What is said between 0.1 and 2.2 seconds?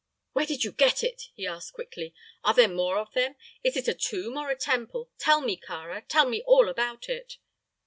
"Where did you get it?" he asked, quickly.